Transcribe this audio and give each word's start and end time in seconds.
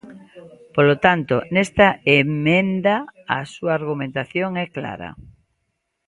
Polo 0.75 0.95
tanto, 1.05 1.35
nesta 1.53 1.87
emenda 2.21 2.95
a 3.37 3.39
súa 3.53 3.71
argumentación 3.79 4.51
é 4.63 4.67
clara. 4.77 5.09